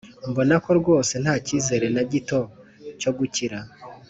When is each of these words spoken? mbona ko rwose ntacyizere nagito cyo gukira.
mbona 0.29 0.55
ko 0.63 0.71
rwose 0.79 1.13
ntacyizere 1.23 1.85
nagito 1.95 2.39
cyo 3.01 3.11
gukira. 3.17 3.59